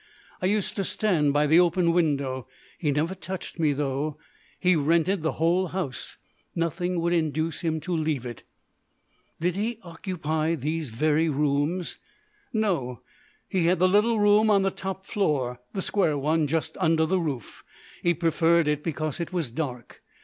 [0.41, 2.47] I used to stand by the open window.
[2.79, 4.17] He never touched me, though.
[4.59, 6.17] He rented the whole house.
[6.55, 8.41] Nothing would induce him to leave it."
[9.39, 11.99] "Did he occupy these very rooms?"
[12.51, 13.01] "No.
[13.47, 17.19] He had the little room on the top floor, the square one just under the
[17.19, 17.63] roof.
[18.01, 20.01] He preferred it because it was dark.